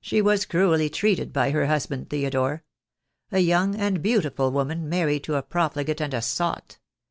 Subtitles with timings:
[0.00, 2.64] "She was cruelly treated by her husband, Theodore.
[3.30, 6.78] A young and beautiful woman, married to a profligate and a sot.